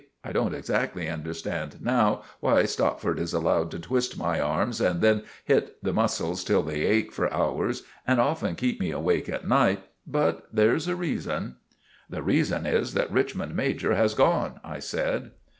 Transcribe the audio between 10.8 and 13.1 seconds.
a reason." "The reason is